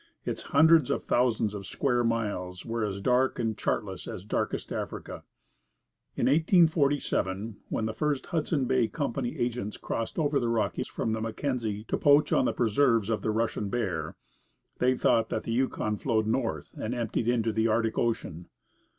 [0.25, 5.23] Its hundreds of thousands of square miles were as dark and chartless as Darkest Africa.
[6.17, 11.21] In 1847, when the first Hudson Bay Company agents crossed over the Rockies from the
[11.21, 14.15] Mackenzie to poach on the preserves of the Russian Bear,
[14.79, 18.47] they thought that the Yukon flowed north and emptied into the Arctic Ocean.